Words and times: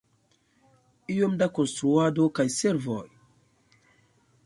Iom 1.17 1.37
da 1.43 1.49
konstruado 1.59 2.27
kaj 2.41 2.49
servoj. 2.57 3.07